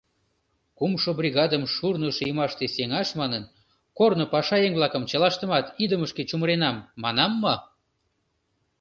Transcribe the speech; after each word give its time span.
Кумшо 0.77 1.11
бригадым 1.19 1.63
шурно 1.73 2.09
шиймаште 2.17 2.65
сеҥаш 2.75 3.09
манын, 3.19 3.43
корно 3.97 4.25
пашаеҥ-влакым 4.33 5.03
чылаштымат 5.09 5.65
идымышке 5.83 6.23
чумыренам, 6.29 6.77
манам 7.03 7.31
мо? 7.43 7.55